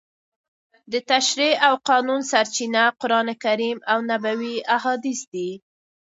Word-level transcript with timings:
د 0.91 0.93
تشریع 1.11 1.53
او 1.67 1.73
قانون 1.89 2.21
سرچینه 2.31 2.83
قرانکریم 3.01 3.77
او 3.91 3.97
نبوي 4.09 4.55
احادیث 4.77 5.19
دي. 5.33 5.49